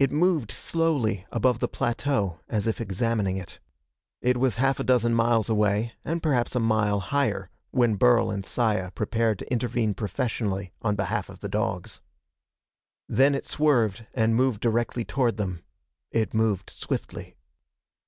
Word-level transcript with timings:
It 0.00 0.10
moved 0.10 0.50
slowly 0.50 1.26
above 1.30 1.60
the 1.60 1.68
plateau 1.68 2.40
as 2.48 2.66
if 2.66 2.80
examining 2.80 3.36
it. 3.36 3.60
It 4.20 4.36
was 4.36 4.56
half 4.56 4.80
a 4.80 4.82
dozen 4.82 5.14
miles 5.14 5.48
away 5.48 5.92
and 6.04 6.20
perhaps 6.20 6.56
a 6.56 6.58
mile 6.58 6.98
higher 6.98 7.50
when 7.70 7.94
Burl 7.94 8.32
and 8.32 8.44
Saya 8.44 8.90
prepared 8.90 9.38
to 9.38 9.52
intervene 9.52 9.94
professionally 9.94 10.72
on 10.82 10.96
behalf 10.96 11.28
of 11.28 11.38
the 11.38 11.48
dogs. 11.48 12.00
Then 13.08 13.32
it 13.32 13.46
swerved 13.46 14.04
and 14.12 14.34
moved 14.34 14.60
directly 14.60 15.04
toward 15.04 15.36
them. 15.36 15.62
It 16.10 16.34
moved 16.34 16.70
swiftly. 16.70 17.36